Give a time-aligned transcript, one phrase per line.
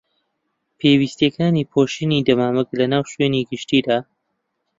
[0.79, 3.99] پێویستیەکانی پۆشینی دەمامک لەناو شوێنی گشتیدا